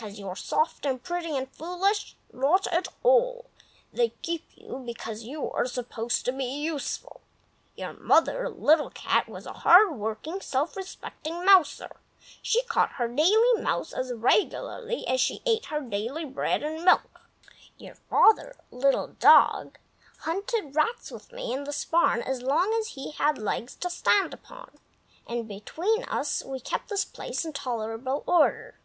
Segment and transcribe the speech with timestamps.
[0.00, 2.14] Because you are soft and pretty and foolish?
[2.32, 3.46] Not at all!
[3.92, 7.20] They keep you because you are supposed to be useful.
[7.74, 11.96] Your mother, Little Cat, was a hard working, self respecting mouser,
[12.52, 17.22] who caught her daily mouse as regularly as she ate her daily bread and milk.
[17.76, 19.78] Your father, Little Dog,
[20.18, 24.32] hunted rats with me in this barn as long as he had legs to stand
[24.32, 24.70] upon,
[25.26, 28.76] and between us we kept the place in tolerable order.